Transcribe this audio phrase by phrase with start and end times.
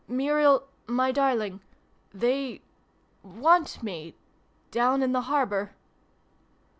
[0.07, 1.61] "Muriel my darling
[2.11, 2.63] they
[3.21, 4.15] want me
[4.71, 5.73] down in the harbour."